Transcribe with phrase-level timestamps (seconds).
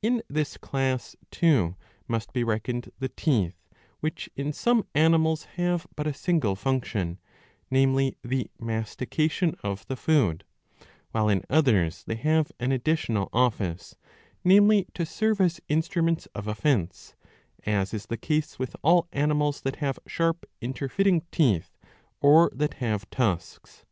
[0.00, 1.76] In this class too
[2.08, 3.68] must be reckoned the teeth,
[4.00, 7.18] which in some animals have but a single function,
[7.70, 10.44] namely the mastica tion of the food,
[11.10, 13.96] while in others they have an additional office,
[14.44, 17.14] namely to serve as instruments of offence;
[17.66, 21.76] as is the case with all animals that have sharp interfitting teeth
[22.22, 23.84] or that have tusks.